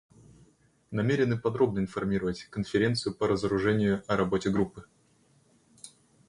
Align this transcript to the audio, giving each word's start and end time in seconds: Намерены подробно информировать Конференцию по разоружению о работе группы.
Намерены 0.89 1.37
подробно 1.37 1.77
информировать 1.77 2.45
Конференцию 2.45 3.13
по 3.13 3.27
разоружению 3.27 4.03
о 4.07 4.17
работе 4.17 4.49
группы. 4.49 4.83